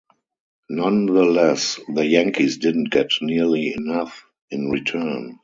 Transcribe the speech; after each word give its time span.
Nonetheless, 0.71 1.79
the 1.87 2.03
Yankees 2.03 2.57
didn't 2.57 2.89
get 2.89 3.11
nearly 3.21 3.71
enough 3.71 4.25
in 4.49 4.71
return. 4.71 5.39